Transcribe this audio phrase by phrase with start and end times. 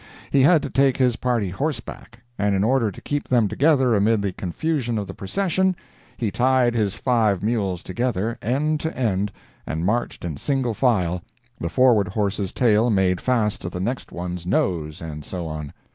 [0.31, 4.23] He had to take his party horseback, and in order to keep them together amid
[4.23, 5.75] the confusion of the procession,
[6.17, 9.31] he tied his five mules together, end to end,
[9.67, 15.01] and marched in single file—the forward horse's tail made fast to the next one's nose,
[15.01, 15.71] and so on.